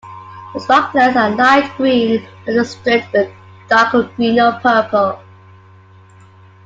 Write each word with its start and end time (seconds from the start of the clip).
The 0.55 0.59
spikelets 0.59 1.15
are 1.15 1.35
light 1.35 1.71
green, 1.77 2.25
often 2.49 2.65
streaked 2.65 3.13
with 3.13 3.31
darker 3.69 4.09
green 4.15 4.39
or 4.39 4.53
purple. 4.53 5.19